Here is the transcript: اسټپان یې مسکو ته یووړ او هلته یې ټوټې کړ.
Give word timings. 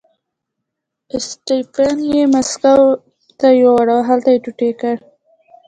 اسټپان 1.15 1.95
یې 2.13 2.21
مسکو 2.33 2.77
ته 3.39 3.47
یووړ 3.61 3.87
او 3.95 4.01
هلته 4.09 4.29
یې 4.33 4.41
ټوټې 4.43 4.69
کړ. 4.81 4.95